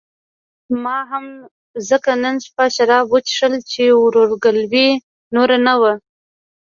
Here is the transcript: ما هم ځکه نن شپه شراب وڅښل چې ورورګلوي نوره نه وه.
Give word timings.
ما 0.83 0.97
هم 1.11 1.25
ځکه 1.89 2.11
نن 2.23 2.35
شپه 2.45 2.65
شراب 2.75 3.05
وڅښل 3.09 3.53
چې 3.71 3.83
ورورګلوي 4.03 4.89
نوره 5.35 5.57
نه 5.67 5.75
وه. 5.81 5.93